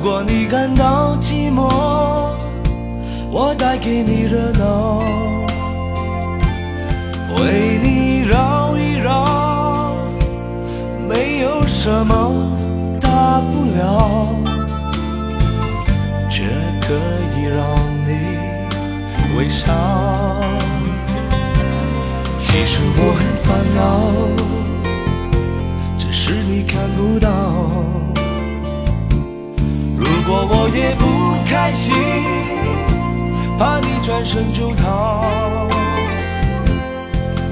[0.00, 1.68] 如果你感到寂寞，
[3.32, 5.00] 我带给你热闹，
[7.36, 9.96] 为你绕一绕，
[11.08, 12.14] 没有什么
[13.00, 14.28] 大不了，
[16.30, 16.44] 却
[16.80, 16.94] 可
[17.36, 17.66] 以让
[18.06, 18.38] 你
[19.36, 19.66] 微笑。
[22.38, 23.82] 其实我很烦恼，
[31.72, 31.94] 心，
[33.58, 35.68] 怕你转身就逃。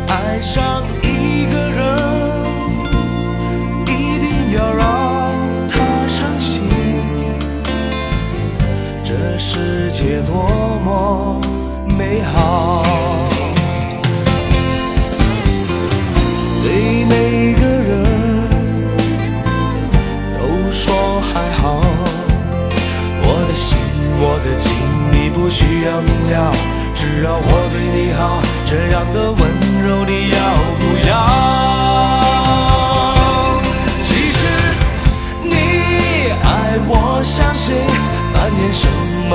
[0.08, 0.84] 爱上
[28.68, 29.38] 这样的温
[29.86, 30.38] 柔你要
[30.80, 31.12] 不要？
[34.04, 34.38] 其实
[35.44, 35.54] 你
[36.42, 37.76] 爱我相信，
[38.34, 38.88] 扮演什
[39.28, 39.32] 么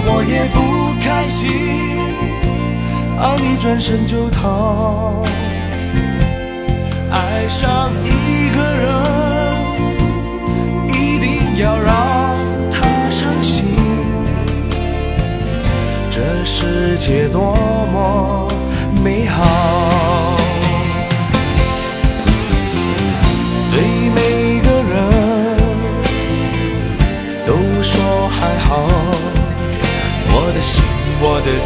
[0.00, 0.58] 我也不
[1.00, 1.48] 开心，
[3.18, 5.24] 而，你转身就逃。
[7.10, 8.86] 爱上一个人，
[10.88, 12.36] 一定要让
[12.70, 12.76] 他
[13.10, 13.64] 伤心。
[16.10, 17.54] 这世界多
[17.92, 18.48] 么
[19.02, 19.77] 美好。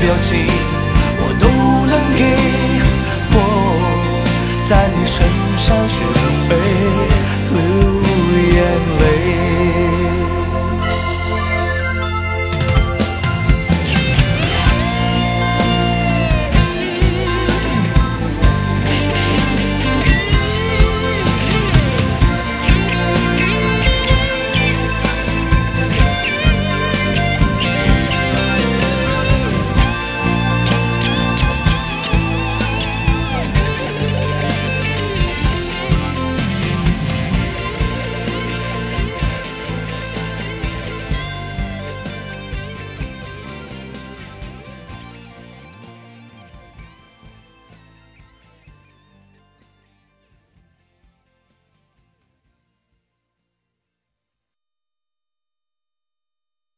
[0.00, 0.46] 表情
[1.18, 1.46] 我都
[1.86, 2.20] 能给。
[3.32, 3.36] 我
[4.64, 5.26] 在你身
[5.58, 6.02] 上学
[6.48, 7.09] 会